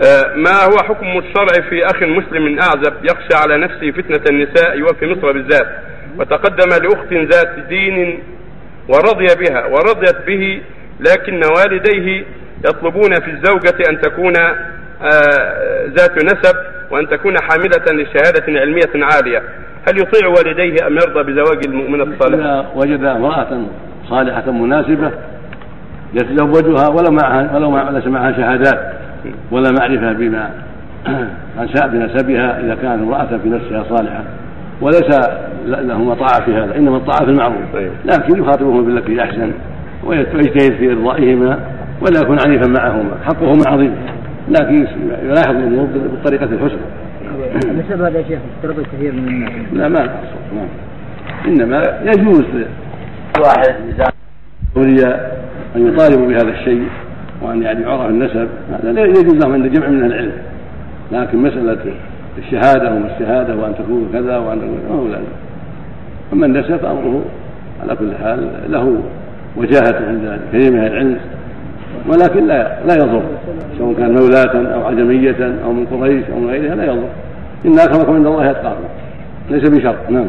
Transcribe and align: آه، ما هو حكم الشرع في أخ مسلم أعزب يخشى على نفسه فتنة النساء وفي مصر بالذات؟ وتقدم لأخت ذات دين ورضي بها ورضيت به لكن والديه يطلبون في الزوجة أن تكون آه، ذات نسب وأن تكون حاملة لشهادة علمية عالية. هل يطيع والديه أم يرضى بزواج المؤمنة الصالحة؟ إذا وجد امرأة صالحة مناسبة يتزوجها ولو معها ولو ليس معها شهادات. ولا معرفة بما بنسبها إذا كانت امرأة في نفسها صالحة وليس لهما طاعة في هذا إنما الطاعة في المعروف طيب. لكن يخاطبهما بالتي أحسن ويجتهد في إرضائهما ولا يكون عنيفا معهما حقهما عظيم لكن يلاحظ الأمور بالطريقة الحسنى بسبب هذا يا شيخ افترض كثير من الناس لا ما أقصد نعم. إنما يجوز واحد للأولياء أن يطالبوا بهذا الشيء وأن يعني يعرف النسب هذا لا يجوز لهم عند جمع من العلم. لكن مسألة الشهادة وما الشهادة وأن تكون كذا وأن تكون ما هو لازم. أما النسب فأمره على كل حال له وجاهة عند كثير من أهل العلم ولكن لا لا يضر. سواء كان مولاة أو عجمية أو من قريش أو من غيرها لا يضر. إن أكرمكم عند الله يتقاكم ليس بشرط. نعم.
آه، 0.00 0.34
ما 0.36 0.64
هو 0.64 0.78
حكم 0.88 1.18
الشرع 1.18 1.68
في 1.68 1.86
أخ 1.86 2.02
مسلم 2.02 2.58
أعزب 2.58 2.94
يخشى 3.04 3.34
على 3.42 3.56
نفسه 3.56 3.90
فتنة 3.90 4.20
النساء 4.30 4.82
وفي 4.82 5.06
مصر 5.06 5.32
بالذات؟ 5.32 5.66
وتقدم 6.18 6.68
لأخت 6.68 7.12
ذات 7.12 7.58
دين 7.68 8.22
ورضي 8.88 9.26
بها 9.26 9.66
ورضيت 9.66 10.26
به 10.26 10.62
لكن 11.00 11.40
والديه 11.56 12.24
يطلبون 12.64 13.14
في 13.14 13.30
الزوجة 13.30 13.90
أن 13.90 14.00
تكون 14.00 14.34
آه، 15.02 15.86
ذات 15.86 16.24
نسب 16.24 16.56
وأن 16.90 17.08
تكون 17.08 17.34
حاملة 17.50 18.02
لشهادة 18.02 18.60
علمية 18.60 19.04
عالية. 19.14 19.42
هل 19.88 20.00
يطيع 20.00 20.28
والديه 20.28 20.86
أم 20.86 20.92
يرضى 20.92 21.32
بزواج 21.32 21.66
المؤمنة 21.66 22.04
الصالحة؟ 22.04 22.60
إذا 22.60 22.70
وجد 22.74 23.04
امرأة 23.04 23.66
صالحة 24.08 24.50
مناسبة 24.50 25.12
يتزوجها 26.14 26.88
ولو 26.88 27.10
معها 27.10 27.56
ولو 27.56 27.90
ليس 27.90 28.06
معها 28.06 28.32
شهادات. 28.32 28.99
ولا 29.50 29.70
معرفة 29.80 30.12
بما 30.12 30.50
بنسبها 31.86 32.60
إذا 32.60 32.74
كانت 32.74 33.02
امرأة 33.02 33.38
في 33.42 33.48
نفسها 33.48 33.84
صالحة 33.96 34.24
وليس 34.80 35.18
لهما 35.66 36.14
طاعة 36.14 36.44
في 36.44 36.54
هذا 36.54 36.76
إنما 36.76 36.96
الطاعة 36.96 37.24
في 37.24 37.30
المعروف 37.30 37.72
طيب. 37.72 37.90
لكن 38.04 38.38
يخاطبهما 38.38 38.82
بالتي 38.82 39.22
أحسن 39.22 39.52
ويجتهد 40.04 40.72
في 40.72 40.92
إرضائهما 40.92 41.58
ولا 42.00 42.20
يكون 42.20 42.38
عنيفا 42.46 42.66
معهما 42.66 43.10
حقهما 43.24 43.62
عظيم 43.66 43.94
لكن 44.48 44.86
يلاحظ 45.22 45.56
الأمور 45.56 45.86
بالطريقة 45.86 46.44
الحسنى 46.44 46.80
بسبب 47.54 48.02
هذا 48.02 48.18
يا 48.18 48.24
شيخ 48.28 48.38
افترض 48.56 48.86
كثير 48.92 49.12
من 49.12 49.28
الناس 49.28 49.52
لا 49.72 49.88
ما 49.88 49.98
أقصد 49.98 50.54
نعم. 50.56 50.68
إنما 51.46 52.00
يجوز 52.02 52.44
واحد 53.40 53.74
للأولياء 54.76 55.40
أن 55.76 55.86
يطالبوا 55.86 56.26
بهذا 56.26 56.50
الشيء 56.50 56.88
وأن 57.42 57.62
يعني 57.62 57.82
يعرف 57.82 58.10
النسب 58.10 58.48
هذا 58.72 58.92
لا 58.92 59.04
يجوز 59.04 59.34
لهم 59.34 59.52
عند 59.52 59.66
جمع 59.66 59.88
من 59.88 60.04
العلم. 60.04 60.32
لكن 61.12 61.38
مسألة 61.38 61.78
الشهادة 62.38 62.94
وما 62.94 63.10
الشهادة 63.14 63.56
وأن 63.56 63.74
تكون 63.74 64.10
كذا 64.12 64.36
وأن 64.36 64.58
تكون 64.58 64.80
ما 64.90 64.94
هو 64.94 65.06
لازم. 65.06 65.24
أما 66.32 66.46
النسب 66.46 66.76
فأمره 66.76 67.22
على 67.82 67.96
كل 67.96 68.14
حال 68.22 68.48
له 68.68 69.02
وجاهة 69.56 70.08
عند 70.08 70.40
كثير 70.52 70.72
من 70.72 70.78
أهل 70.78 70.92
العلم 70.92 71.16
ولكن 72.08 72.46
لا 72.46 72.84
لا 72.86 72.94
يضر. 72.94 73.22
سواء 73.78 73.94
كان 73.94 74.10
مولاة 74.10 74.74
أو 74.74 74.86
عجمية 74.86 75.54
أو 75.64 75.72
من 75.72 75.86
قريش 75.86 76.24
أو 76.32 76.38
من 76.38 76.50
غيرها 76.50 76.74
لا 76.74 76.84
يضر. 76.84 77.08
إن 77.66 77.78
أكرمكم 77.78 78.12
عند 78.12 78.26
الله 78.26 78.50
يتقاكم 78.50 78.84
ليس 79.50 79.68
بشرط. 79.68 80.10
نعم. 80.10 80.26